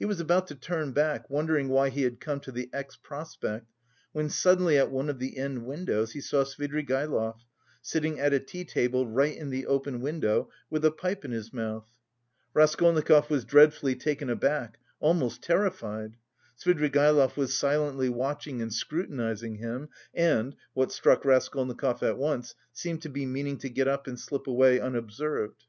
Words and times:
He 0.00 0.04
was 0.04 0.18
about 0.18 0.48
to 0.48 0.56
turn 0.56 0.90
back 0.90 1.30
wondering 1.30 1.68
why 1.68 1.90
he 1.90 2.02
had 2.02 2.18
come 2.18 2.40
to 2.40 2.50
the 2.50 2.68
X. 2.72 2.96
Prospect, 2.96 3.70
when 4.10 4.28
suddenly 4.28 4.76
at 4.76 4.90
one 4.90 5.08
of 5.08 5.20
the 5.20 5.38
end 5.38 5.64
windows 5.64 6.10
he 6.12 6.20
saw 6.20 6.42
Svidrigaïlov, 6.42 7.36
sitting 7.80 8.18
at 8.18 8.32
a 8.32 8.40
tea 8.40 8.64
table 8.64 9.06
right 9.06 9.36
in 9.36 9.50
the 9.50 9.68
open 9.68 10.00
window 10.00 10.50
with 10.70 10.84
a 10.84 10.90
pipe 10.90 11.24
in 11.24 11.30
his 11.30 11.52
mouth. 11.52 11.88
Raskolnikov 12.52 13.30
was 13.30 13.44
dreadfully 13.44 13.94
taken 13.94 14.28
aback, 14.28 14.76
almost 14.98 15.40
terrified. 15.40 16.16
Svidrigaïlov 16.60 17.36
was 17.36 17.56
silently 17.56 18.08
watching 18.08 18.60
and 18.60 18.74
scrutinising 18.74 19.58
him 19.58 19.88
and, 20.12 20.56
what 20.74 20.90
struck 20.90 21.24
Raskolnikov 21.24 22.02
at 22.02 22.18
once, 22.18 22.56
seemed 22.72 23.02
to 23.02 23.08
be 23.08 23.24
meaning 23.24 23.56
to 23.58 23.68
get 23.68 23.86
up 23.86 24.08
and 24.08 24.18
slip 24.18 24.48
away 24.48 24.80
unobserved. 24.80 25.62